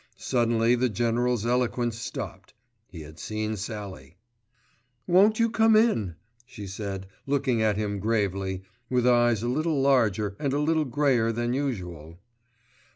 Suddenly 0.17 0.73
the 0.73 0.89
General's 0.89 1.45
eloquence 1.45 1.99
stopped. 1.99 2.55
He 2.89 3.01
had 3.01 3.19
seen 3.19 3.55
Sallie. 3.55 4.17
"Won't 5.05 5.39
you 5.39 5.47
come 5.47 5.75
in," 5.75 6.15
she 6.47 6.65
said 6.65 7.05
looking 7.27 7.61
at 7.61 7.77
him 7.77 7.99
gravely, 7.99 8.63
with 8.89 9.05
eyes 9.05 9.43
a 9.43 9.47
little 9.47 9.79
larger 9.79 10.35
and 10.39 10.53
a 10.53 10.59
little 10.59 10.85
grayer 10.85 11.31
than 11.31 11.53
usual. 11.53 12.19